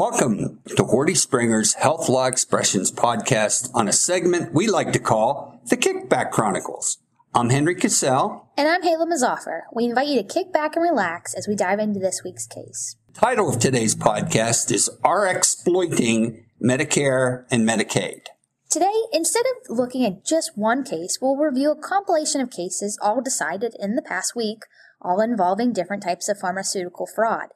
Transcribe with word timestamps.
Welcome 0.00 0.60
to 0.64 0.82
Horty 0.82 1.14
Springer's 1.14 1.74
Health 1.74 2.08
Law 2.08 2.24
Expressions 2.24 2.90
podcast 2.90 3.70
on 3.74 3.86
a 3.86 3.92
segment 3.92 4.54
we 4.54 4.66
like 4.66 4.94
to 4.94 4.98
call 4.98 5.60
the 5.66 5.76
Kickback 5.76 6.30
Chronicles. 6.30 6.96
I'm 7.34 7.50
Henry 7.50 7.74
Casale. 7.74 8.46
And 8.56 8.66
I'm 8.66 8.82
Hala 8.82 9.04
Mouzaffar. 9.04 9.64
We 9.74 9.84
invite 9.84 10.08
you 10.08 10.16
to 10.16 10.26
kick 10.26 10.54
back 10.54 10.74
and 10.74 10.82
relax 10.82 11.34
as 11.34 11.46
we 11.46 11.54
dive 11.54 11.80
into 11.80 12.00
this 12.00 12.22
week's 12.24 12.46
case. 12.46 12.96
The 13.12 13.20
title 13.20 13.50
of 13.50 13.58
today's 13.58 13.94
podcast 13.94 14.72
is 14.72 14.88
Rx-ploiting 15.04 16.44
Medicare 16.64 17.44
and 17.50 17.68
Medicaid? 17.68 18.22
Today, 18.70 19.02
instead 19.12 19.44
of 19.44 19.76
looking 19.76 20.06
at 20.06 20.24
just 20.24 20.56
one 20.56 20.82
case, 20.82 21.18
we'll 21.20 21.36
review 21.36 21.72
a 21.72 21.76
compilation 21.76 22.40
of 22.40 22.50
cases 22.50 22.98
all 23.02 23.20
decided 23.20 23.76
in 23.78 23.96
the 23.96 24.02
past 24.02 24.34
week, 24.34 24.62
all 25.02 25.20
involving 25.20 25.74
different 25.74 26.02
types 26.02 26.26
of 26.30 26.38
pharmaceutical 26.38 27.06
fraud. 27.06 27.48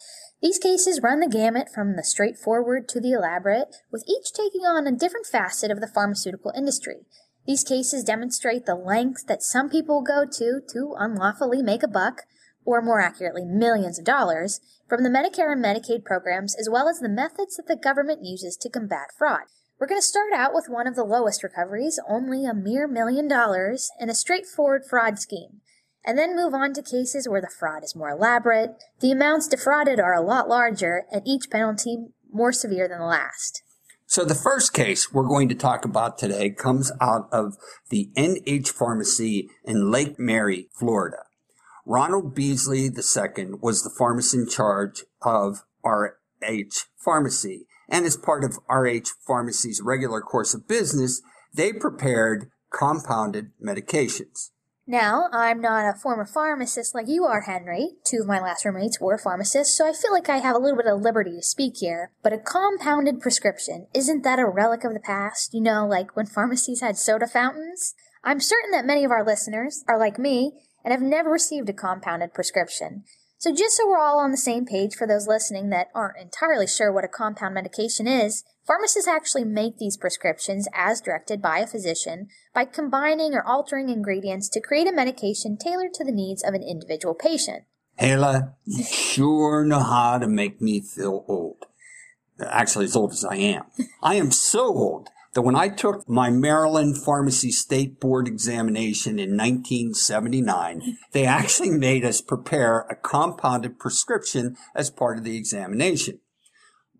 These 0.44 0.58
cases 0.58 1.00
run 1.02 1.20
the 1.20 1.26
gamut 1.26 1.70
from 1.74 1.96
the 1.96 2.04
straightforward 2.04 2.86
to 2.90 3.00
the 3.00 3.12
elaborate, 3.12 3.76
with 3.90 4.04
each 4.06 4.30
taking 4.30 4.66
on 4.66 4.86
a 4.86 4.92
different 4.92 5.24
facet 5.24 5.70
of 5.70 5.80
the 5.80 5.86
pharmaceutical 5.86 6.52
industry. 6.54 7.06
These 7.46 7.64
cases 7.64 8.04
demonstrate 8.04 8.66
the 8.66 8.74
lengths 8.74 9.24
that 9.24 9.42
some 9.42 9.70
people 9.70 10.02
go 10.02 10.26
to 10.30 10.60
to 10.68 10.94
unlawfully 10.98 11.62
make 11.62 11.82
a 11.82 11.88
buck, 11.88 12.24
or 12.62 12.82
more 12.82 13.00
accurately, 13.00 13.46
millions 13.46 13.98
of 13.98 14.04
dollars, 14.04 14.60
from 14.86 15.02
the 15.02 15.08
Medicare 15.08 15.50
and 15.50 15.64
Medicaid 15.64 16.04
programs, 16.04 16.54
as 16.54 16.68
well 16.70 16.90
as 16.90 17.00
the 17.00 17.08
methods 17.08 17.56
that 17.56 17.66
the 17.66 17.74
government 17.74 18.22
uses 18.22 18.54
to 18.58 18.68
combat 18.68 19.08
fraud. 19.16 19.45
We're 19.80 19.86
going 19.86 20.02
to 20.02 20.06
start 20.06 20.34
out 20.34 20.52
with 20.52 20.66
one 20.68 20.86
of 20.86 20.95
the 20.95 21.04
lowest 21.04 21.42
recoveries, 21.42 21.98
only 22.06 22.45
a 22.45 22.52
mere 22.52 22.86
million 22.86 23.28
dollars, 23.28 23.88
in 23.98 24.10
a 24.10 24.14
straightforward 24.14 24.82
fraud 24.84 25.18
scheme, 25.18 25.62
and 26.04 26.18
then 26.18 26.36
move 26.36 26.54
on 26.54 26.72
to 26.74 26.82
cases 26.82 27.28
where 27.28 27.40
the 27.40 27.48
fraud 27.58 27.82
is 27.82 27.96
more 27.96 28.10
elaborate, 28.10 28.76
the 29.01 29.10
amounts 29.10 29.48
defrauded 29.48 29.98
are 29.98 30.15
a 30.15 30.20
lot 30.20 30.48
larger, 30.48 31.04
and 31.10 31.23
each 31.26 31.51
penalty 31.51 32.06
more 32.32 32.52
severe 32.52 32.88
than 32.88 32.98
the 32.98 33.06
last. 33.06 33.62
So 34.06 34.24
the 34.24 34.34
first 34.34 34.73
case 34.73 35.12
we're 35.12 35.26
going 35.26 35.48
to 35.48 35.54
talk 35.54 35.84
about 35.84 36.18
today 36.18 36.51
comes 36.51 36.92
out 37.01 37.29
of 37.32 37.54
the 37.90 38.10
NH 38.16 38.68
Pharmacy 38.68 39.48
in 39.64 39.90
Lake 39.90 40.18
Mary, 40.18 40.68
Florida. 40.73 41.24
Ronald 41.87 42.34
Beasley 42.34 42.84
II 42.84 43.46
was 43.60 43.82
the 43.82 43.95
pharmacist 43.96 44.34
in 44.34 44.48
charge 44.48 45.04
of 45.23 45.62
RH 45.84 46.86
Pharmacy 46.96 47.66
and 47.88 48.07
as 48.07 48.16
part 48.16 48.45
of 48.45 48.59
RH 48.68 49.09
Pharmacy's 49.26 49.80
regular 49.82 50.20
course 50.20 50.54
of 50.54 50.66
business, 50.66 51.23
they 51.52 51.73
prepared 51.73 52.51
compounded 52.73 53.52
medications. 53.62 54.51
Now, 54.87 55.29
I'm 55.32 55.63
not 55.63 55.87
a 55.87 55.99
former 55.99 56.27
pharmacist 56.27 56.95
like 56.95 57.09
you 57.09 57.24
are, 57.24 57.43
Henry. 57.43 57.93
Two 58.04 58.18
of 58.21 58.27
my 58.27 58.38
last 58.38 58.66
roommates 58.66 59.01
were 59.01 59.16
pharmacists, 59.16 59.74
so 59.79 59.88
I 59.88 59.95
feel 59.95 60.13
like 60.13 60.29
I 60.29 60.38
have 60.38 60.54
a 60.54 60.59
little 60.59 60.76
bit 60.76 60.87
of 60.87 61.01
liberty 61.01 61.37
to 61.37 61.43
speak 61.43 61.79
here. 61.79 62.10
But 62.23 62.35
a 62.35 62.38
compounded 62.38 63.18
prescription, 63.21 63.87
isn't 63.95 64.25
that 64.25 64.38
a 64.38 64.47
relic 64.47 64.84
of 64.84 64.93
the 64.93 65.00
past? 65.00 65.54
You 65.54 65.62
know, 65.62 65.87
like 65.87 66.15
when 66.15 66.26
pharmacies 66.26 66.82
had 66.82 66.99
soda 66.99 67.26
fountains? 67.26 67.94
I'm 68.22 68.41
certain 68.41 68.72
that 68.72 68.84
many 68.84 69.04
of 69.04 69.10
our 69.10 69.25
listeners 69.25 69.84
are 69.88 69.99
like 69.99 70.19
me 70.19 70.53
and 70.84 70.93
have 70.93 71.03
never 71.03 71.31
received 71.31 71.71
a 71.71 71.75
compounded 71.75 72.34
prescription. 72.34 73.04
So, 73.38 73.54
just 73.54 73.78
so 73.78 73.88
we're 73.88 73.98
all 73.98 74.19
on 74.19 74.32
the 74.32 74.37
same 74.37 74.66
page 74.66 74.94
for 74.94 75.06
those 75.06 75.26
listening 75.26 75.71
that 75.71 75.88
aren't 75.94 76.21
entirely 76.21 76.66
sure 76.66 76.93
what 76.93 77.04
a 77.04 77.09
compound 77.09 77.54
medication 77.54 78.06
is, 78.06 78.44
pharmacists 78.66 79.09
actually 79.09 79.44
make 79.44 79.78
these 79.78 79.97
prescriptions 79.97 80.69
as 80.75 81.00
directed 81.00 81.41
by 81.41 81.59
a 81.59 81.66
physician 81.66 82.28
by 82.54 82.65
combining 82.65 83.34
or 83.34 83.47
altering 83.47 83.88
ingredients 83.88 84.48
to 84.48 84.60
create 84.60 84.87
a 84.87 84.93
medication 84.93 85.56
tailored 85.56 85.94
to 85.94 86.04
the 86.04 86.12
needs 86.12 86.43
of 86.43 86.54
an 86.54 86.62
individual 86.62 87.15
patient. 87.15 87.65
Hala, 87.98 88.54
you 88.65 88.82
sure 88.82 89.65
know 89.65 89.81
how 89.81 90.19
to 90.19 90.26
make 90.26 90.60
me 90.60 90.81
feel 90.81 91.25
old. 91.28 91.66
Actually, 92.44 92.86
as 92.86 92.97
old 92.97 93.12
as 93.12 93.25
I 93.25 93.36
am. 93.36 93.64
I 94.02 94.16
am 94.16 94.32
so 94.32 94.66
old 94.66 95.08
that 95.34 95.42
when 95.42 95.56
I 95.56 95.69
took 95.69 96.08
my 96.08 96.31
Maryland 96.31 96.96
Pharmacy 96.98 97.50
State 97.50 98.00
Board 98.00 98.26
examination 98.26 99.19
in 99.19 99.36
1979, 99.36 100.98
they 101.12 101.26
actually 101.26 101.70
made 101.70 102.04
us 102.04 102.20
prepare 102.20 102.81
a 102.91 102.96
compounded 102.96 103.78
prescription 103.78 104.56
as 104.75 104.91
part 104.91 105.19
of 105.19 105.25
the 105.25 105.36
examination. 105.36 106.20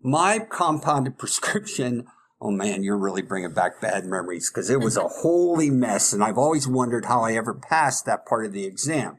My 0.05 0.37
compounded 0.37 1.17
prescription, 1.17 2.05
oh 2.39 2.51
man, 2.51 2.83
you're 2.83 2.95
really 2.95 3.23
bringing 3.23 3.55
back 3.55 3.81
bad 3.81 4.05
memories 4.05 4.51
because 4.51 4.69
it 4.69 4.79
was 4.79 4.97
a 4.97 5.07
holy 5.07 5.71
mess 5.71 6.13
and 6.13 6.23
I've 6.23 6.37
always 6.37 6.67
wondered 6.67 7.05
how 7.05 7.23
I 7.23 7.33
ever 7.33 7.55
passed 7.55 8.05
that 8.05 8.23
part 8.27 8.45
of 8.45 8.53
the 8.53 8.65
exam. 8.65 9.17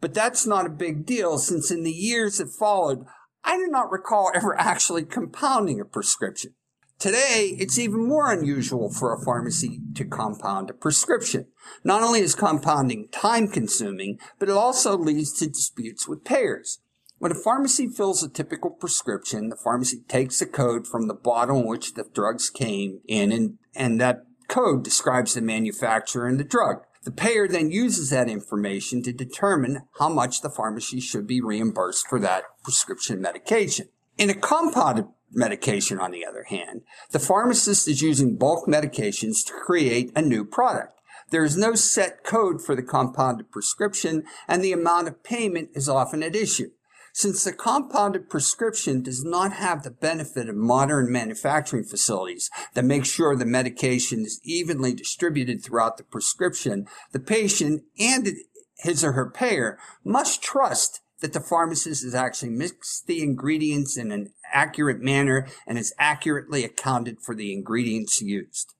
But 0.00 0.14
that's 0.14 0.46
not 0.46 0.64
a 0.64 0.70
big 0.70 1.04
deal 1.04 1.38
since 1.38 1.72
in 1.72 1.82
the 1.82 1.90
years 1.90 2.38
that 2.38 2.50
followed, 2.56 3.04
I 3.42 3.56
do 3.56 3.66
not 3.66 3.90
recall 3.90 4.30
ever 4.32 4.56
actually 4.56 5.04
compounding 5.04 5.80
a 5.80 5.84
prescription. 5.84 6.54
Today, 7.00 7.56
it's 7.58 7.80
even 7.80 8.06
more 8.06 8.30
unusual 8.30 8.92
for 8.92 9.12
a 9.12 9.24
pharmacy 9.24 9.80
to 9.96 10.04
compound 10.04 10.70
a 10.70 10.72
prescription. 10.72 11.48
Not 11.82 12.04
only 12.04 12.20
is 12.20 12.36
compounding 12.36 13.08
time 13.10 13.48
consuming, 13.48 14.20
but 14.38 14.48
it 14.48 14.56
also 14.56 14.96
leads 14.96 15.32
to 15.40 15.48
disputes 15.48 16.06
with 16.06 16.24
payers. 16.24 16.78
When 17.22 17.30
a 17.30 17.36
pharmacy 17.36 17.86
fills 17.86 18.24
a 18.24 18.28
typical 18.28 18.70
prescription, 18.70 19.48
the 19.48 19.54
pharmacy 19.54 20.00
takes 20.08 20.42
a 20.42 20.46
code 20.46 20.88
from 20.88 21.06
the 21.06 21.14
bottle 21.14 21.60
in 21.60 21.68
which 21.68 21.94
the 21.94 22.02
drugs 22.12 22.50
came 22.50 22.98
in 23.06 23.30
and, 23.30 23.58
and 23.76 24.00
that 24.00 24.24
code 24.48 24.82
describes 24.82 25.34
the 25.34 25.40
manufacturer 25.40 26.26
and 26.26 26.40
the 26.40 26.42
drug. 26.42 26.82
The 27.04 27.12
payer 27.12 27.46
then 27.46 27.70
uses 27.70 28.10
that 28.10 28.28
information 28.28 29.04
to 29.04 29.12
determine 29.12 29.82
how 30.00 30.08
much 30.08 30.40
the 30.40 30.50
pharmacy 30.50 30.98
should 30.98 31.28
be 31.28 31.40
reimbursed 31.40 32.08
for 32.08 32.18
that 32.18 32.42
prescription 32.64 33.22
medication. 33.22 33.86
In 34.18 34.28
a 34.28 34.34
compounded 34.34 35.06
medication, 35.30 36.00
on 36.00 36.10
the 36.10 36.26
other 36.26 36.42
hand, 36.48 36.80
the 37.12 37.20
pharmacist 37.20 37.86
is 37.86 38.02
using 38.02 38.34
bulk 38.34 38.66
medications 38.66 39.46
to 39.46 39.52
create 39.52 40.10
a 40.16 40.22
new 40.22 40.44
product. 40.44 41.00
There 41.30 41.44
is 41.44 41.56
no 41.56 41.76
set 41.76 42.24
code 42.24 42.60
for 42.60 42.74
the 42.74 42.82
compounded 42.82 43.52
prescription, 43.52 44.24
and 44.48 44.60
the 44.60 44.72
amount 44.72 45.06
of 45.06 45.22
payment 45.22 45.70
is 45.74 45.88
often 45.88 46.24
at 46.24 46.34
issue. 46.34 46.70
Since 47.14 47.44
the 47.44 47.52
compounded 47.52 48.30
prescription 48.30 49.02
does 49.02 49.22
not 49.22 49.52
have 49.52 49.82
the 49.82 49.90
benefit 49.90 50.48
of 50.48 50.56
modern 50.56 51.12
manufacturing 51.12 51.84
facilities 51.84 52.48
that 52.72 52.86
make 52.86 53.04
sure 53.04 53.36
the 53.36 53.44
medication 53.44 54.20
is 54.20 54.40
evenly 54.44 54.94
distributed 54.94 55.62
throughout 55.62 55.98
the 55.98 56.04
prescription, 56.04 56.86
the 57.12 57.20
patient 57.20 57.82
and 57.98 58.28
his 58.78 59.04
or 59.04 59.12
her 59.12 59.28
payer 59.30 59.78
must 60.02 60.42
trust 60.42 61.00
that 61.20 61.34
the 61.34 61.40
pharmacist 61.40 62.02
has 62.02 62.14
actually 62.14 62.48
mixed 62.48 63.06
the 63.06 63.22
ingredients 63.22 63.96
in 63.98 64.10
an 64.10 64.32
accurate 64.52 65.00
manner 65.00 65.46
and 65.66 65.76
has 65.76 65.92
accurately 65.98 66.64
accounted 66.64 67.20
for 67.20 67.34
the 67.34 67.52
ingredients 67.52 68.22
used. 68.22 68.72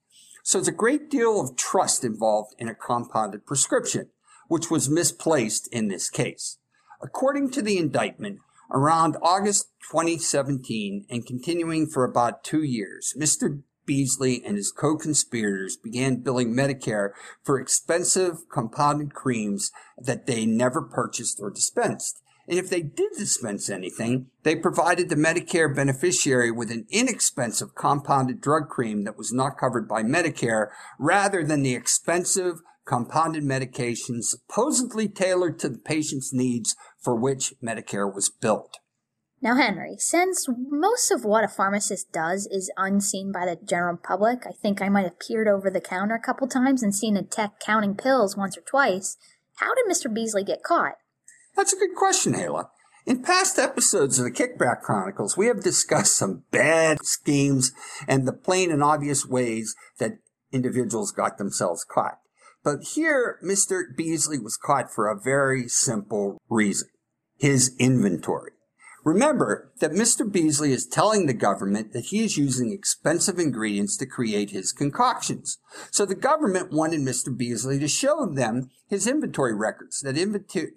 So 0.43 0.57
there's 0.57 0.67
a 0.67 0.73
great 0.73 1.09
deal 1.09 1.39
of 1.39 1.55
trust 1.55 2.03
involved 2.03 2.55
in 2.57 2.67
a 2.67 2.75
compounded 2.75 3.45
prescription, 3.45 4.09
which 4.47 4.71
was 4.71 4.89
misplaced 4.89 5.69
in 5.71 5.87
this 5.87 6.09
case. 6.09 6.57
According 7.03 7.51
to 7.51 7.61
the 7.61 7.77
indictment, 7.77 8.39
around 8.71 9.17
August 9.21 9.67
2017 9.91 11.05
and 11.09 11.25
continuing 11.25 11.85
for 11.85 12.05
about 12.05 12.45
two 12.45 12.63
years, 12.63 13.13
Mr. 13.19 13.61
Beasley 13.85 14.41
and 14.45 14.55
his 14.55 14.71
co-conspirators 14.71 15.75
began 15.75 16.23
billing 16.23 16.55
Medicare 16.55 17.09
for 17.43 17.59
expensive 17.59 18.47
compounded 18.49 19.13
creams 19.13 19.69
that 19.97 20.27
they 20.27 20.45
never 20.45 20.81
purchased 20.81 21.39
or 21.41 21.51
dispensed. 21.51 22.21
And 22.47 22.57
if 22.57 22.69
they 22.69 22.81
did 22.81 23.11
dispense 23.17 23.69
anything, 23.69 24.27
they 24.43 24.55
provided 24.55 25.09
the 25.09 25.15
Medicare 25.15 25.73
beneficiary 25.73 26.51
with 26.51 26.71
an 26.71 26.85
inexpensive 26.89 27.75
compounded 27.75 28.39
drug 28.39 28.69
cream 28.69 29.03
that 29.03 29.17
was 29.17 29.33
not 29.33 29.57
covered 29.57 29.87
by 29.89 30.03
Medicare 30.03 30.67
rather 30.97 31.43
than 31.43 31.63
the 31.63 31.75
expensive 31.75 32.61
compounded 32.85 33.43
medication 33.43 34.21
supposedly 34.21 35.07
tailored 35.07 35.59
to 35.59 35.69
the 35.69 35.77
patient's 35.77 36.33
needs 36.33 36.75
for 37.01 37.15
which 37.15 37.53
Medicare 37.63 38.13
was 38.13 38.29
built. 38.29 38.77
Now, 39.41 39.57
Henry, 39.57 39.97
since 39.97 40.47
most 40.47 41.11
of 41.11 41.25
what 41.25 41.43
a 41.43 41.49
pharmacist 41.49 42.13
does 42.13 42.47
is 42.49 42.71
unseen 42.77 43.33
by 43.33 43.45
the 43.45 43.57
general 43.57 43.97
public, 43.97 44.47
I 44.47 44.51
think 44.51 44.81
I 44.81 44.87
might 44.87 45.03
have 45.03 45.19
peered 45.19 45.49
over 45.49 45.69
the 45.69 45.81
counter 45.81 46.15
a 46.15 46.19
couple 46.21 46.47
times 46.47 46.81
and 46.81 46.95
seen 46.95 47.17
a 47.17 47.23
tech 47.23 47.59
counting 47.59 47.95
pills 47.95 48.37
once 48.37 48.57
or 48.57 48.61
twice. 48.61 49.17
How 49.55 49.75
did 49.75 49.85
Mr. 49.85 50.13
Beasley 50.13 50.45
get 50.45 50.63
caught? 50.63 50.93
That's 51.57 51.73
a 51.73 51.77
good 51.77 51.93
question, 51.93 52.33
Hala. 52.33 52.69
In 53.05 53.21
past 53.21 53.59
episodes 53.59 54.17
of 54.17 54.23
the 54.23 54.31
Kickback 54.31 54.81
Chronicles, 54.81 55.35
we 55.35 55.47
have 55.47 55.61
discussed 55.61 56.15
some 56.15 56.45
bad 56.51 56.99
schemes 57.03 57.73
and 58.07 58.25
the 58.25 58.31
plain 58.31 58.71
and 58.71 58.81
obvious 58.81 59.25
ways 59.25 59.75
that 59.99 60.19
individuals 60.53 61.11
got 61.11 61.37
themselves 61.37 61.83
caught. 61.83 62.19
But 62.63 62.83
here, 62.95 63.39
Mr. 63.43 63.83
Beasley 63.95 64.39
was 64.39 64.57
caught 64.57 64.93
for 64.93 65.07
a 65.07 65.19
very 65.19 65.67
simple 65.67 66.41
reason. 66.49 66.87
His 67.37 67.75
inventory. 67.77 68.51
Remember 69.03 69.73
that 69.81 69.91
Mr. 69.91 70.31
Beasley 70.31 70.71
is 70.71 70.85
telling 70.85 71.25
the 71.25 71.33
government 71.33 71.91
that 71.91 72.05
he 72.05 72.23
is 72.23 72.37
using 72.37 72.71
expensive 72.71 73.37
ingredients 73.37 73.97
to 73.97 74.05
create 74.05 74.51
his 74.51 74.71
concoctions. 74.71 75.57
So 75.91 76.05
the 76.05 76.15
government 76.15 76.71
wanted 76.71 77.01
Mr. 77.01 77.35
Beasley 77.35 77.79
to 77.79 77.87
show 77.89 78.25
them 78.25 78.69
his 78.87 79.05
inventory 79.05 79.53
records 79.53 79.99
that, 80.01 80.15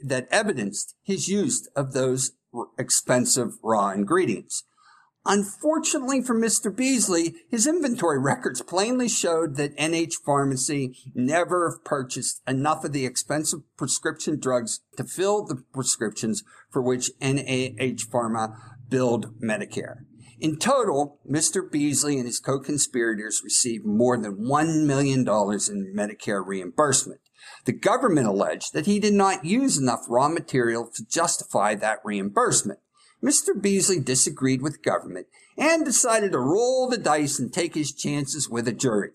that 0.02 0.28
evidenced 0.32 0.96
his 1.04 1.28
use 1.28 1.68
of 1.76 1.92
those 1.92 2.32
expensive 2.76 3.52
raw 3.62 3.90
ingredients. 3.90 4.64
Unfortunately 5.28 6.22
for 6.22 6.38
Mr. 6.38 6.74
Beasley, 6.74 7.34
his 7.50 7.66
inventory 7.66 8.18
records 8.18 8.62
plainly 8.62 9.08
showed 9.08 9.56
that 9.56 9.76
NH 9.76 10.14
Pharmacy 10.24 10.96
never 11.14 11.80
purchased 11.84 12.40
enough 12.46 12.84
of 12.84 12.92
the 12.92 13.04
expensive 13.04 13.60
prescription 13.76 14.38
drugs 14.38 14.80
to 14.96 15.02
fill 15.02 15.44
the 15.44 15.62
prescriptions 15.72 16.44
for 16.70 16.80
which 16.80 17.10
NH 17.20 18.08
Pharma 18.08 18.56
billed 18.88 19.40
Medicare. 19.40 20.02
In 20.38 20.58
total, 20.58 21.18
Mr. 21.28 21.68
Beasley 21.68 22.18
and 22.18 22.26
his 22.26 22.38
co-conspirators 22.38 23.42
received 23.42 23.84
more 23.84 24.16
than 24.16 24.46
$1 24.46 24.86
million 24.86 25.20
in 25.20 25.94
Medicare 25.96 26.46
reimbursement. 26.46 27.20
The 27.64 27.72
government 27.72 28.28
alleged 28.28 28.74
that 28.74 28.86
he 28.86 29.00
did 29.00 29.14
not 29.14 29.44
use 29.44 29.76
enough 29.76 30.04
raw 30.08 30.28
material 30.28 30.88
to 30.94 31.04
justify 31.04 31.74
that 31.76 31.98
reimbursement. 32.04 32.78
Mr. 33.22 33.60
Beasley 33.60 34.00
disagreed 34.00 34.62
with 34.62 34.82
government 34.82 35.26
and 35.56 35.84
decided 35.84 36.32
to 36.32 36.38
roll 36.38 36.88
the 36.88 36.98
dice 36.98 37.38
and 37.38 37.52
take 37.52 37.74
his 37.74 37.92
chances 37.92 38.48
with 38.48 38.68
a 38.68 38.72
jury. 38.72 39.10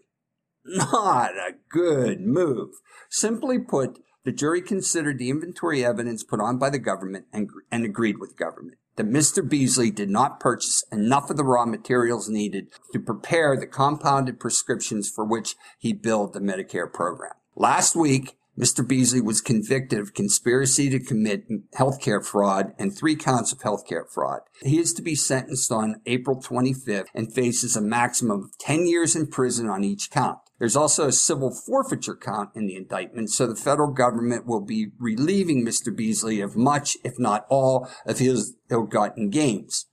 Not 0.66 1.32
a 1.32 1.56
good 1.70 2.22
move. 2.22 2.70
Simply 3.10 3.60
put, 3.60 4.00
the 4.24 4.32
jury 4.32 4.62
considered 4.62 5.18
the 5.18 5.30
inventory 5.30 5.84
evidence 5.84 6.24
put 6.24 6.40
on 6.40 6.58
by 6.58 6.70
the 6.70 6.80
government 6.80 7.26
and, 7.34 7.50
and 7.72 7.86
agreed 7.86 8.20
with 8.20 8.38
government 8.38 8.78
that 8.96 9.10
Mr. 9.10 9.48
Beasley 9.48 9.90
did 9.90 10.10
not 10.10 10.40
purchase 10.40 10.84
enough 10.92 11.30
of 11.30 11.38
the 11.38 11.44
raw 11.44 11.66
materials 11.66 12.30
needed 12.30 12.68
to 12.92 13.00
prepare 13.00 13.58
the 13.58 13.66
compounded 13.66 14.40
prescriptions 14.40 15.10
for 15.10 15.26
which 15.26 15.56
he 15.80 15.94
billed 15.94 16.34
the 16.34 16.40
Medicare 16.40 16.92
program. 16.92 17.34
Last 17.56 17.96
week, 17.96 18.38
Mr. 18.60 18.86
Beasley 18.86 19.22
was 19.22 19.40
convicted 19.40 20.00
of 20.00 20.14
conspiracy 20.14 20.90
to 20.90 21.00
commit 21.00 21.46
healthcare 21.78 22.24
fraud 22.24 22.74
and 22.78 22.96
three 22.96 23.16
counts 23.16 23.52
of 23.52 23.60
healthcare 23.60 24.04
fraud. 24.14 24.42
He 24.62 24.78
is 24.78 24.94
to 24.94 25.02
be 25.02 25.16
sentenced 25.16 25.72
on 25.72 26.02
April 26.06 26.42
25th 26.42 27.08
and 27.16 27.34
faces 27.34 27.76
a 27.76 27.82
maximum 27.82 28.44
of 28.44 28.58
10 28.60 28.86
years 28.88 29.16
in 29.16 29.28
prison 29.28 29.70
on 29.70 29.84
each 29.84 30.12
count. 30.12 30.40
There's 30.60 30.76
also 30.76 31.08
a 31.08 31.14
civil 31.14 31.52
forfeiture 31.52 32.16
count 32.16 32.50
in 32.54 32.68
the 32.68 32.76
indictment, 32.76 33.32
so 33.32 33.48
the 33.48 33.56
federal 33.56 33.92
government 33.92 34.46
will 34.46 34.62
be 34.62 34.92
relieving 35.00 35.66
Mr. 35.66 35.96
Beasley 35.96 36.42
of 36.42 36.56
much, 36.56 36.98
if 37.04 37.18
not 37.18 37.46
all, 37.50 37.90
of 38.06 38.20
his 38.20 38.56
ill-gotten 38.70 39.30
gains. 39.30 39.88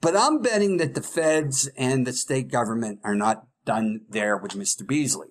But 0.00 0.16
I'm 0.16 0.40
betting 0.40 0.76
that 0.76 0.94
the 0.94 1.02
feds 1.02 1.68
and 1.76 2.06
the 2.06 2.12
state 2.12 2.50
government 2.50 3.00
are 3.04 3.16
not 3.16 3.48
done 3.66 4.02
there 4.08 4.36
with 4.36 4.52
Mr. 4.52 4.86
Beasley. 4.86 5.28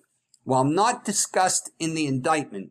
While 0.48 0.64
not 0.64 1.04
discussed 1.04 1.72
in 1.78 1.94
the 1.94 2.06
indictment, 2.06 2.70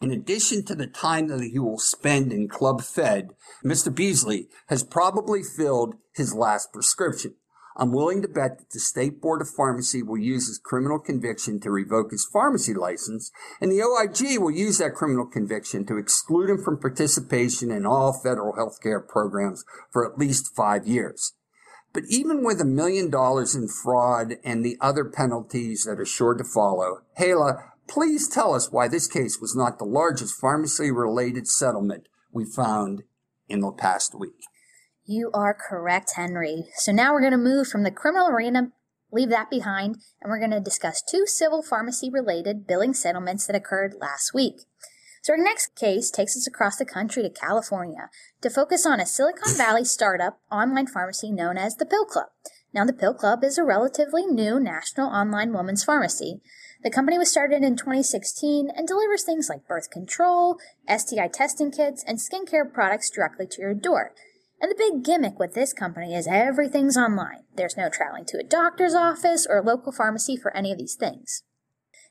in 0.00 0.10
addition 0.10 0.64
to 0.64 0.74
the 0.74 0.86
time 0.86 1.28
that 1.28 1.42
he 1.42 1.58
will 1.58 1.76
spend 1.76 2.32
in 2.32 2.48
Club 2.48 2.80
Fed, 2.80 3.32
Mr. 3.62 3.94
Beasley 3.94 4.48
has 4.68 4.82
probably 4.82 5.42
filled 5.42 5.96
his 6.14 6.32
last 6.32 6.72
prescription. 6.72 7.34
I'm 7.76 7.92
willing 7.92 8.22
to 8.22 8.28
bet 8.28 8.56
that 8.56 8.70
the 8.70 8.80
State 8.80 9.20
Board 9.20 9.42
of 9.42 9.50
Pharmacy 9.50 10.02
will 10.02 10.16
use 10.16 10.46
his 10.46 10.58
criminal 10.58 10.98
conviction 10.98 11.60
to 11.60 11.70
revoke 11.70 12.10
his 12.10 12.26
pharmacy 12.32 12.72
license, 12.72 13.30
and 13.60 13.70
the 13.70 13.82
OIG 13.82 14.40
will 14.40 14.50
use 14.50 14.78
that 14.78 14.94
criminal 14.94 15.26
conviction 15.26 15.84
to 15.84 15.98
exclude 15.98 16.48
him 16.48 16.64
from 16.64 16.80
participation 16.80 17.70
in 17.70 17.84
all 17.84 18.14
federal 18.14 18.56
health 18.56 18.78
care 18.82 19.00
programs 19.00 19.62
for 19.92 20.10
at 20.10 20.18
least 20.18 20.56
five 20.56 20.86
years. 20.86 21.34
But 21.94 22.02
even 22.08 22.44
with 22.44 22.60
a 22.60 22.66
million 22.66 23.08
dollars 23.08 23.54
in 23.54 23.68
fraud 23.68 24.34
and 24.44 24.64
the 24.64 24.76
other 24.80 25.04
penalties 25.04 25.84
that 25.84 26.00
are 26.00 26.04
sure 26.04 26.34
to 26.34 26.42
follow, 26.42 27.02
Hala, 27.16 27.72
please 27.86 28.28
tell 28.28 28.52
us 28.52 28.72
why 28.72 28.88
this 28.88 29.06
case 29.06 29.40
was 29.40 29.54
not 29.54 29.78
the 29.78 29.84
largest 29.84 30.34
pharmacy 30.38 30.90
related 30.90 31.46
settlement 31.46 32.08
we 32.32 32.44
found 32.44 33.04
in 33.48 33.60
the 33.60 33.70
past 33.70 34.12
week. 34.18 34.42
You 35.06 35.30
are 35.32 35.54
correct, 35.54 36.14
Henry. 36.16 36.64
So 36.76 36.90
now 36.90 37.12
we're 37.12 37.20
going 37.20 37.30
to 37.30 37.38
move 37.38 37.68
from 37.68 37.84
the 37.84 37.92
criminal 37.92 38.28
arena, 38.28 38.72
leave 39.12 39.30
that 39.30 39.48
behind, 39.48 39.96
and 40.20 40.30
we're 40.30 40.40
going 40.40 40.50
to 40.50 40.60
discuss 40.60 41.00
two 41.00 41.26
civil 41.26 41.62
pharmacy 41.62 42.10
related 42.10 42.66
billing 42.66 42.94
settlements 42.94 43.46
that 43.46 43.54
occurred 43.54 43.94
last 44.00 44.34
week. 44.34 44.62
So 45.24 45.32
our 45.32 45.38
next 45.38 45.74
case 45.74 46.10
takes 46.10 46.36
us 46.36 46.46
across 46.46 46.76
the 46.76 46.84
country 46.84 47.22
to 47.22 47.30
California 47.30 48.10
to 48.42 48.50
focus 48.50 48.84
on 48.84 49.00
a 49.00 49.06
Silicon 49.06 49.56
Valley 49.56 49.82
startup 49.82 50.38
online 50.52 50.86
pharmacy 50.86 51.32
known 51.32 51.56
as 51.56 51.76
the 51.76 51.86
Pill 51.86 52.04
Club. 52.04 52.26
Now, 52.74 52.84
the 52.84 52.92
Pill 52.92 53.14
Club 53.14 53.42
is 53.42 53.56
a 53.56 53.64
relatively 53.64 54.26
new 54.26 54.60
national 54.60 55.06
online 55.06 55.54
women's 55.54 55.82
pharmacy. 55.82 56.42
The 56.82 56.90
company 56.90 57.16
was 57.16 57.30
started 57.30 57.62
in 57.62 57.74
2016 57.74 58.68
and 58.76 58.86
delivers 58.86 59.24
things 59.24 59.48
like 59.48 59.66
birth 59.66 59.90
control, 59.90 60.58
STI 60.94 61.28
testing 61.28 61.70
kits, 61.70 62.04
and 62.06 62.18
skincare 62.18 62.70
products 62.70 63.08
directly 63.08 63.46
to 63.46 63.62
your 63.62 63.72
door. 63.72 64.12
And 64.60 64.70
the 64.70 64.76
big 64.76 65.02
gimmick 65.02 65.38
with 65.38 65.54
this 65.54 65.72
company 65.72 66.14
is 66.14 66.26
everything's 66.26 66.98
online. 66.98 67.44
There's 67.56 67.78
no 67.78 67.88
traveling 67.88 68.26
to 68.26 68.40
a 68.40 68.42
doctor's 68.42 68.94
office 68.94 69.46
or 69.48 69.56
a 69.56 69.64
local 69.64 69.90
pharmacy 69.90 70.36
for 70.36 70.54
any 70.54 70.70
of 70.70 70.76
these 70.76 70.96
things. 70.96 71.44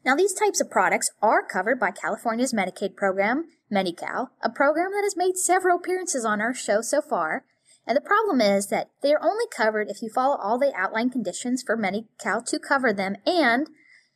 Now, 0.06 0.16
these 0.16 0.34
types 0.34 0.60
of 0.60 0.70
products 0.70 1.12
are 1.22 1.46
covered 1.46 1.80
by 1.80 1.92
California's 1.92 2.54
Medicaid 2.54 2.96
program, 2.96 3.46
Medi-Cal, 3.70 4.32
a 4.42 4.50
program 4.50 4.92
that 4.92 5.04
has 5.04 5.16
made 5.16 5.38
several 5.38 5.78
appearances 5.78 6.26
on 6.26 6.42
our 6.42 6.54
show 6.54 6.82
so 6.82 7.02
far. 7.02 7.46
And 7.88 7.96
the 7.96 8.02
problem 8.02 8.42
is 8.42 8.68
that 8.68 8.90
they 9.02 9.14
are 9.14 9.24
only 9.24 9.46
covered 9.56 9.90
if 9.90 10.02
you 10.02 10.10
follow 10.10 10.36
all 10.36 10.60
the 10.60 10.74
outlined 10.76 11.14
conditions 11.14 11.64
for 11.66 11.78
Medi-Cal 11.78 12.44
to 12.44 12.60
cover 12.60 12.92
them, 12.92 13.16
and 13.26 13.70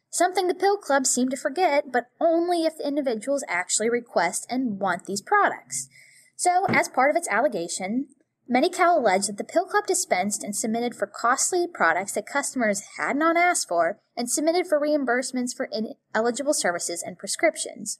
something 0.10 0.48
the 0.48 0.54
Pill 0.54 0.78
Club 0.78 1.06
seem 1.06 1.30
to 1.30 1.38
forget, 1.38 1.86
but 1.92 2.08
only 2.20 2.64
if 2.64 2.78
the 2.78 2.88
individuals 2.88 3.44
actually 3.48 3.90
request 3.90 4.46
and 4.50 4.80
want 4.80 5.06
these 5.06 5.22
products. 5.22 5.88
So, 6.36 6.66
as 6.70 6.88
part 6.88 7.10
of 7.10 7.16
its 7.16 7.28
allegation, 7.30 8.08
Medi-Cal 8.50 8.98
alleged 8.98 9.28
that 9.28 9.38
the 9.38 9.44
Pill 9.44 9.66
Club 9.66 9.86
dispensed 9.86 10.42
and 10.42 10.56
submitted 10.56 10.96
for 10.96 11.06
costly 11.06 11.68
products 11.68 12.14
that 12.14 12.26
customers 12.26 12.84
had 12.98 13.18
not 13.18 13.36
asked 13.36 13.68
for 13.68 14.00
and 14.16 14.30
submitted 14.30 14.68
for 14.68 14.80
reimbursements 14.80 15.56
for 15.56 15.70
ineligible 15.72 16.54
services 16.54 17.04
and 17.06 17.18
prescriptions. 17.18 18.00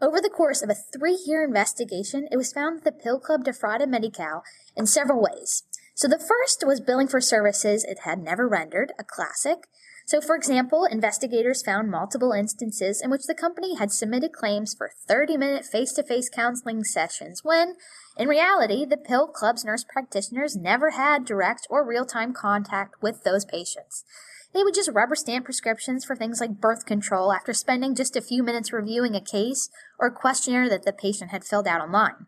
Over 0.00 0.20
the 0.20 0.30
course 0.30 0.62
of 0.62 0.70
a 0.70 0.74
three-year 0.74 1.44
investigation, 1.44 2.28
it 2.30 2.36
was 2.36 2.52
found 2.52 2.78
that 2.78 2.84
the 2.84 3.02
Pill 3.02 3.18
Club 3.18 3.44
defrauded 3.44 3.88
Medi-Cal 3.88 4.44
in 4.76 4.86
several 4.86 5.20
ways. 5.20 5.64
So 5.94 6.06
the 6.06 6.18
first 6.18 6.64
was 6.64 6.80
billing 6.80 7.08
for 7.08 7.20
services 7.20 7.84
it 7.84 8.00
had 8.04 8.22
never 8.22 8.48
rendered, 8.48 8.92
a 8.98 9.04
classic. 9.04 9.66
So, 10.10 10.20
for 10.20 10.34
example, 10.34 10.86
investigators 10.86 11.62
found 11.62 11.88
multiple 11.88 12.32
instances 12.32 13.00
in 13.00 13.12
which 13.12 13.28
the 13.28 13.34
company 13.34 13.76
had 13.76 13.92
submitted 13.92 14.32
claims 14.32 14.74
for 14.74 14.90
30 15.06 15.36
minute 15.36 15.64
face 15.64 15.92
to 15.92 16.02
face 16.02 16.28
counseling 16.28 16.82
sessions 16.82 17.44
when, 17.44 17.76
in 18.16 18.26
reality, 18.26 18.84
the 18.84 18.96
Pill 18.96 19.28
Club's 19.28 19.64
nurse 19.64 19.84
practitioners 19.84 20.56
never 20.56 20.90
had 20.90 21.24
direct 21.24 21.68
or 21.70 21.86
real 21.86 22.04
time 22.04 22.32
contact 22.32 23.00
with 23.00 23.22
those 23.22 23.44
patients. 23.44 24.02
They 24.52 24.64
would 24.64 24.74
just 24.74 24.90
rubber 24.90 25.14
stamp 25.14 25.44
prescriptions 25.44 26.04
for 26.04 26.16
things 26.16 26.40
like 26.40 26.60
birth 26.60 26.86
control 26.86 27.32
after 27.32 27.52
spending 27.52 27.94
just 27.94 28.16
a 28.16 28.20
few 28.20 28.42
minutes 28.42 28.72
reviewing 28.72 29.14
a 29.14 29.20
case 29.20 29.70
or 29.96 30.10
questionnaire 30.10 30.68
that 30.70 30.84
the 30.84 30.92
patient 30.92 31.30
had 31.30 31.44
filled 31.44 31.68
out 31.68 31.82
online. 31.82 32.26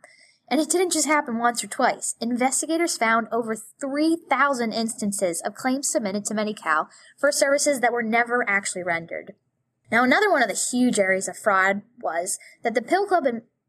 And 0.52 0.60
it 0.60 0.68
didn't 0.68 0.92
just 0.92 1.06
happen 1.06 1.38
once 1.38 1.64
or 1.64 1.66
twice. 1.66 2.14
Investigators 2.20 2.98
found 2.98 3.26
over 3.32 3.56
3,000 3.56 4.70
instances 4.70 5.40
of 5.40 5.54
claims 5.54 5.90
submitted 5.90 6.26
to 6.26 6.34
Medi-Cal 6.34 6.90
for 7.18 7.32
services 7.32 7.80
that 7.80 7.90
were 7.90 8.02
never 8.02 8.46
actually 8.46 8.82
rendered. 8.82 9.32
Now, 9.90 10.04
another 10.04 10.30
one 10.30 10.42
of 10.42 10.50
the 10.50 10.54
huge 10.54 10.98
areas 10.98 11.26
of 11.26 11.38
fraud 11.38 11.80
was 12.02 12.38
that 12.62 12.74
the 12.74 12.82
Pill 12.82 13.06
Club 13.06 13.24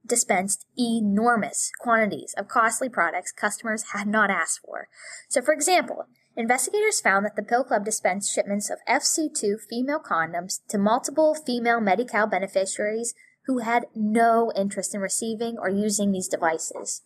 dispensed 0.05 0.65
enormous 0.77 1.71
quantities 1.79 2.35
of 2.37 2.49
costly 2.49 2.89
products 2.89 3.31
customers 3.31 3.85
had 3.93 4.05
not 4.05 4.29
asked 4.29 4.59
for. 4.65 4.89
So, 5.29 5.41
for 5.41 5.53
example, 5.53 6.07
investigators 6.35 6.99
found 6.99 7.25
that 7.25 7.37
the 7.37 7.43
Pill 7.43 7.63
Club 7.63 7.85
dispensed 7.85 8.35
shipments 8.35 8.69
of 8.69 8.79
FC2 8.89 9.55
female 9.69 10.01
condoms 10.01 10.59
to 10.67 10.77
multiple 10.77 11.33
female 11.33 11.79
Medi-Cal 11.79 12.27
beneficiaries 12.27 13.13
who 13.45 13.59
had 13.59 13.87
no 13.95 14.51
interest 14.55 14.95
in 14.95 15.01
receiving 15.01 15.57
or 15.57 15.69
using 15.69 16.11
these 16.11 16.27
devices. 16.27 17.01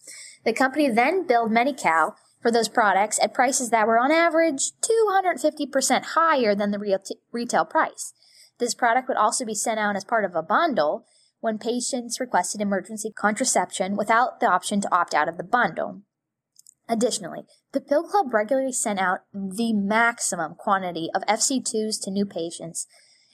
The 0.46 0.54
company 0.54 0.90
then 0.90 1.26
billed 1.26 1.52
Medi-Cal 1.52 2.16
for 2.42 2.52
those 2.52 2.70
products 2.70 3.20
at 3.22 3.34
prices 3.34 3.72
that 3.72 3.88
were 3.88 3.98
on 3.98 4.12
average 4.12 4.72
250% 4.82 6.04
higher 6.14 6.54
than 6.54 6.72
the 6.72 7.00
retail 7.32 7.66
price. 7.66 8.14
This 8.60 8.76
product 8.76 9.08
would 9.08 9.18
also 9.18 9.46
be 9.46 9.56
sent 9.56 9.80
out 9.80 9.96
as 9.96 10.04
part 10.04 10.26
of 10.26 10.36
a 10.36 10.44
bundle 10.44 11.06
when 11.40 11.58
patients 11.58 12.20
requested 12.20 12.62
emergency 12.62 13.12
contraception 13.12 13.96
without 13.96 14.40
the 14.40 14.48
option 14.48 14.82
to 14.82 14.96
opt 14.96 15.14
out 15.14 15.28
of 15.28 15.38
the 15.38 15.44
bundle. 15.44 16.02
Additionally, 16.90 17.42
the 17.74 17.82
Pill 17.82 18.04
Club 18.04 18.34
regularly 18.34 18.72
sent 18.72 19.00
out 19.00 19.20
the 19.34 19.74
maximum 19.74 20.56
quantity 20.56 21.10
of 21.14 21.22
FC2s 21.24 22.02
to 22.02 22.12
new 22.12 22.26
patients. 22.26 22.88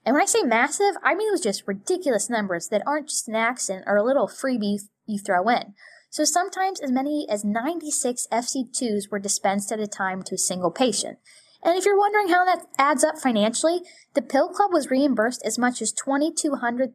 And 0.06 0.14
when 0.14 0.22
I 0.22 0.26
say 0.26 0.44
massive, 0.44 0.96
I 1.04 1.16
mean 1.16 1.30
it 1.30 1.32
was 1.32 1.42
just 1.42 1.68
ridiculous 1.68 2.30
numbers 2.30 2.68
that 2.70 2.84
aren't 2.86 3.10
just 3.10 3.28
an 3.28 3.36
accident 3.36 3.86
or 3.88 3.96
a 3.96 4.04
little 4.04 4.28
freebie 4.28 4.80
you 5.06 5.20
throw 5.20 5.48
in. 5.50 5.74
So 6.10 6.24
sometimes 6.26 6.80
as 6.80 6.92
many 6.92 7.26
as 7.30 7.44
96 7.44 8.28
FC2s 8.32 9.10
were 9.10 9.20
dispensed 9.20 9.72
at 9.72 9.80
a 9.80 9.88
time 9.88 10.22
to 10.24 10.36
a 10.36 10.38
single 10.38 10.72
patient. 10.72 11.18
And 11.64 11.78
if 11.78 11.86
you're 11.86 11.98
wondering 11.98 12.28
how 12.28 12.44
that 12.46 12.68
adds 12.78 13.04
up 13.04 13.18
financially, 13.18 13.82
the 14.14 14.22
Pill 14.22 14.50
Club 14.50 14.72
was 14.74 14.92
reimbursed 14.92 15.42
as 15.46 15.58
much 15.58 15.82
as 15.82 15.92
2200 15.94 16.94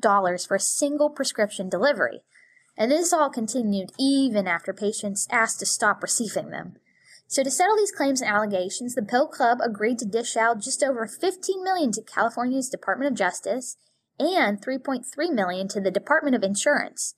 dollars 0.00 0.46
for 0.46 0.56
a 0.56 0.60
single 0.60 1.10
prescription 1.10 1.68
delivery. 1.68 2.20
And 2.76 2.90
this 2.90 3.12
all 3.12 3.30
continued 3.30 3.90
even 3.98 4.46
after 4.46 4.72
patients 4.72 5.26
asked 5.30 5.58
to 5.60 5.66
stop 5.66 6.02
receiving 6.02 6.50
them. 6.50 6.76
So 7.28 7.42
to 7.42 7.50
settle 7.50 7.76
these 7.76 7.92
claims 7.92 8.22
and 8.22 8.30
allegations, 8.30 8.94
the 8.94 9.02
Pill 9.02 9.28
Club 9.28 9.58
agreed 9.62 9.98
to 9.98 10.06
dish 10.06 10.34
out 10.34 10.62
just 10.62 10.82
over 10.82 11.06
15 11.06 11.62
million 11.62 11.92
to 11.92 12.02
California's 12.02 12.70
Department 12.70 13.12
of 13.12 13.18
Justice 13.18 13.76
and 14.18 14.60
3.3 14.60 15.04
million 15.34 15.68
to 15.68 15.80
the 15.80 15.90
Department 15.90 16.34
of 16.34 16.42
Insurance. 16.42 17.14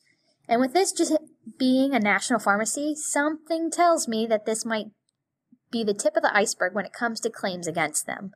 And 0.48 0.60
with 0.60 0.72
this 0.72 0.90
just 0.90 1.16
being 1.58 1.94
a 1.94 2.00
national 2.00 2.40
pharmacy, 2.40 2.96
something 2.96 3.70
tells 3.70 4.08
me 4.08 4.26
that 4.26 4.46
this 4.46 4.66
might 4.66 4.86
be 5.70 5.84
the 5.84 5.94
tip 5.94 6.16
of 6.16 6.22
the 6.22 6.36
iceberg 6.36 6.74
when 6.74 6.84
it 6.84 6.92
comes 6.92 7.20
to 7.20 7.30
claims 7.30 7.68
against 7.68 8.06
them. 8.06 8.32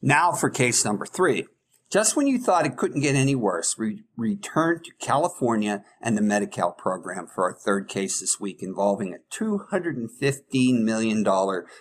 Now 0.00 0.30
for 0.30 0.48
case 0.48 0.84
number 0.84 1.06
three. 1.06 1.48
Just 1.92 2.16
when 2.16 2.26
you 2.26 2.38
thought 2.38 2.64
it 2.64 2.78
couldn't 2.78 3.02
get 3.02 3.14
any 3.14 3.34
worse, 3.34 3.76
we 3.76 4.04
returned 4.16 4.82
to 4.84 4.92
California 4.98 5.84
and 6.00 6.16
the 6.16 6.22
Medi-Cal 6.22 6.72
program 6.72 7.26
for 7.26 7.44
our 7.44 7.52
third 7.52 7.86
case 7.86 8.18
this 8.18 8.40
week 8.40 8.62
involving 8.62 9.12
a 9.12 9.18
$215 9.30 10.82
million 10.82 11.26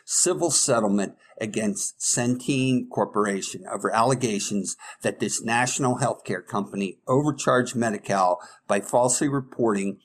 civil 0.04 0.52
settlement 0.52 1.16
against 1.40 2.00
Centene 2.00 2.90
Corporation 2.92 3.64
over 3.72 3.96
allegations 3.96 4.76
that 5.02 5.22
this 5.22 5.42
national 5.42 6.00
healthcare 6.00 6.46
company 6.46 6.98
overcharged 7.08 7.78
Medi-Cal 7.78 8.38
by 8.68 8.82
falsely 8.82 9.30
reporting 9.30 10.02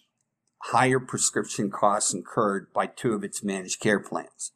higher 0.66 1.00
prescription 1.00 1.68
costs 1.68 2.14
incurred 2.14 2.68
by 2.72 2.86
two 2.86 3.12
of 3.12 3.25
its 3.25 3.42
managed 3.42 3.80
care 3.80 3.98
plans. 3.98 4.52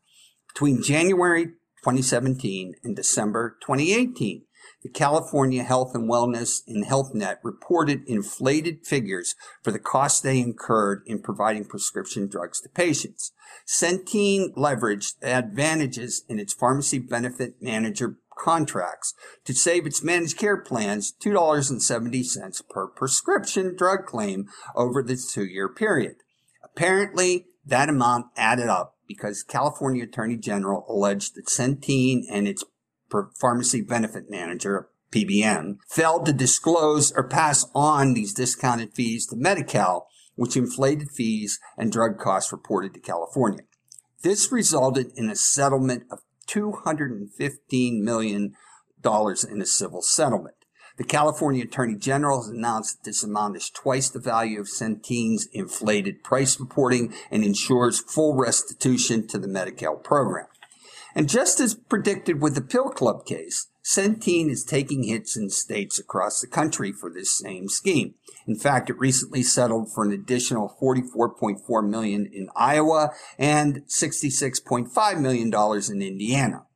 Between 0.47 0.81
January 0.81 1.55
2017 1.83 2.75
and 2.85 2.97
December 2.97 3.57
2018, 3.63 4.43
the 4.83 4.89
California 4.89 5.63
Health 5.63 5.95
and 5.95 6.09
Wellness 6.09 6.63
and 6.67 6.85
Health 6.85 7.15
Net 7.15 7.41
reported 7.43 8.03
inflated 8.07 8.87
figures 8.87 9.35
for 9.63 9.73
the 9.73 9.79
costs 9.79 10.21
they 10.21 10.39
incurred 10.39 11.03
in 11.07 11.21
providing 11.23 11.65
prescription 11.65 12.29
drugs 12.29 12.61
to 12.61 12.69
patients. 12.69 13.33
Centene 13.67 14.55
leveraged 14.55 15.21
the 15.21 15.29
advantages 15.29 16.23
in 16.29 16.39
its 16.39 16.55
pharmacy 16.55 16.99
benefit 16.99 17.61
manager 17.61 18.17
contracts 18.39 19.15
to 19.45 19.53
save 19.53 19.87
its 19.87 20.03
managed 20.03 20.39
care 20.39 20.57
plans 20.57 21.13
$2.70 21.23 22.69
per 22.71 22.87
prescription 22.87 23.77
drug 23.77 24.07
claim 24.07 24.47
over 24.75 25.03
the 25.03 25.17
two 25.17 25.45
year 25.45 25.69
period. 25.69 26.17
Apparently, 26.65 27.47
that 27.67 27.91
amount 27.91 28.27
added 28.37 28.69
up 28.69 28.97
because 29.11 29.43
California 29.43 30.05
Attorney 30.05 30.37
General 30.37 30.87
alleged 30.89 31.35
that 31.35 31.47
Centene 31.47 32.23
and 32.31 32.47
its 32.47 32.63
Pharmacy 33.41 33.81
Benefit 33.81 34.31
Manager, 34.31 34.89
PBM, 35.11 35.79
failed 35.89 36.27
to 36.27 36.33
disclose 36.33 37.11
or 37.11 37.27
pass 37.27 37.67
on 37.75 38.15
these 38.15 38.33
discounted 38.33 38.95
fees 38.95 39.27
to 39.27 39.37
Medi-Cal, 39.37 40.07
which 40.37 40.57
inflated 40.57 41.09
fees 41.11 41.59
and 41.77 41.91
drug 41.91 42.21
costs 42.21 42.53
reported 42.53 42.95
to 42.95 43.01
California. 43.01 43.65
This 44.23 44.53
resulted 44.53 45.11
in 45.17 45.29
a 45.29 45.35
settlement 45.35 46.05
of 46.13 46.21
$215 46.47 48.01
million 48.01 48.55
in 49.05 49.61
a 49.61 49.67
civil 49.67 50.03
settlement. 50.03 50.55
The 51.01 51.07
California 51.07 51.65
Attorney 51.65 51.95
General 51.95 52.43
has 52.43 52.51
announced 52.51 52.99
that 52.99 53.09
this 53.09 53.23
amount 53.23 53.57
is 53.57 53.71
twice 53.71 54.11
the 54.11 54.19
value 54.19 54.61
of 54.61 54.67
Centene's 54.67 55.49
inflated 55.51 56.23
price 56.23 56.61
reporting 56.61 57.15
and 57.31 57.43
ensures 57.43 58.01
full 58.01 58.35
restitution 58.35 59.27
to 59.29 59.39
the 59.39 59.49
Medi-Cal 59.49 59.97
program. 59.97 60.45
And 61.15 61.27
just 61.27 61.59
as 61.59 61.75
predicted 61.75 62.43
with 62.43 62.55
the 62.55 62.61
Pill 62.61 62.91
Club 62.91 63.25
case, 63.25 63.69
Centene 63.83 64.51
is 64.51 64.63
taking 64.63 65.05
hits 65.05 65.39
in 65.39 65.49
states 65.49 65.99
across 65.99 66.43
the 66.43 66.47
country 66.47 66.93
for 66.93 67.11
this 67.11 67.33
same 67.33 67.71
scheme. 67.71 68.17
In 68.47 68.57
fact, 68.57 68.91
it 68.91 68.99
recently 68.99 69.43
settled 69.43 69.91
for 69.91 70.05
an 70.05 70.13
additional 70.13 70.77
44.4 70.83 71.89
million 71.89 72.29
in 72.31 72.51
Iowa 72.55 73.13
and 73.39 73.87
66.5 73.87 75.19
million 75.19 75.49
dollars 75.49 75.89
in 75.89 76.03
Indiana. 76.03 76.67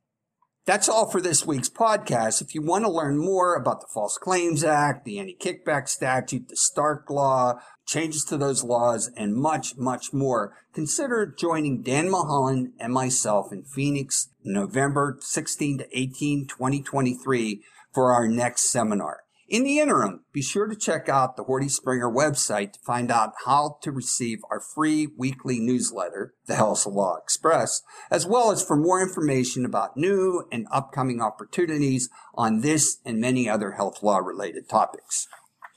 That's 0.65 0.89
all 0.89 1.11
for 1.11 1.21
this 1.21 1.45
week's 1.45 1.69
podcast. 1.69 2.41
If 2.41 2.55
you 2.55 2.63
want 2.63 2.85
to 2.85 2.91
learn 2.91 3.19
more 3.19 3.55
about 3.55 3.81
the 3.81 3.87
False 3.93 4.17
Claims 4.17 4.63
Act, 4.63 5.05
the 5.05 5.19
anti-kickback 5.19 5.87
statute, 5.87 6.49
the 6.49 6.55
Stark 6.55 7.07
Law, 7.11 7.59
changes 7.85 8.25
to 8.25 8.37
those 8.37 8.63
laws, 8.63 9.11
and 9.15 9.35
much, 9.35 9.77
much 9.77 10.11
more, 10.11 10.57
consider 10.73 11.27
joining 11.27 11.83
Dan 11.83 12.09
Mulholland 12.09 12.73
and 12.79 12.91
myself 12.91 13.53
in 13.53 13.63
Phoenix, 13.63 14.29
November 14.43 15.17
16 15.19 15.77
to 15.77 15.87
18, 15.95 16.47
2023 16.47 17.61
for 17.93 18.11
our 18.11 18.27
next 18.27 18.71
seminar. 18.71 19.24
In 19.47 19.63
the 19.63 19.77
interim, 19.77 20.25
be 20.33 20.41
sure 20.41 20.67
to 20.67 20.75
check 20.75 21.07
out 21.07 21.37
the 21.37 21.43
Horty 21.43 21.69
Springer 21.69 22.11
website 22.11 22.73
to 22.73 22.79
find 22.79 23.11
out 23.11 23.33
how 23.45 23.77
to 23.83 23.91
receive 23.91 24.39
our 24.49 24.59
free 24.59 25.07
weekly 25.17 25.59
newsletter, 25.59 26.33
the 26.47 26.55
Health 26.55 26.87
Law 26.87 27.17
Express, 27.17 27.83
as 28.09 28.25
well 28.25 28.49
as 28.49 28.65
for 28.65 28.75
more 28.75 29.03
information 29.03 29.63
about 29.63 29.95
new 29.95 30.47
and 30.51 30.65
upcoming 30.71 31.21
opportunities 31.21 32.09
on 32.33 32.61
this 32.61 32.97
and 33.05 33.19
many 33.19 33.47
other 33.47 33.73
health 33.73 34.01
law 34.01 34.17
related 34.17 34.67
topics. 34.67 35.27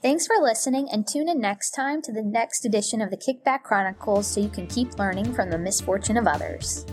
Thanks 0.01 0.27
for 0.27 0.37
listening 0.41 0.89
and 0.91 1.07
tune 1.07 1.29
in 1.29 1.39
next 1.39 1.73
time 1.73 2.01
to 2.03 2.13
the 2.13 2.23
next 2.23 2.65
edition 2.65 3.03
of 3.03 3.11
the 3.11 3.19
Kickback 3.19 3.65
Chronicles 3.65 4.29
so 4.29 4.41
you 4.41 4.49
can 4.49 4.67
keep 4.67 4.99
learning 4.99 5.35
from 5.35 5.51
the 5.51 5.59
misfortune 5.59 6.17
of 6.17 6.27
others. 6.27 6.87